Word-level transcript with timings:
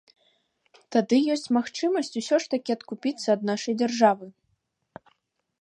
Тады 0.95 1.19
ёсць 1.33 1.51
магчымасць 1.57 2.11
усё 2.21 2.35
ж 2.45 2.53
такі 2.53 2.69
адкупіцца 2.77 3.27
ад 3.37 3.41
нашай 3.51 3.73
дзяржавы. 3.83 4.27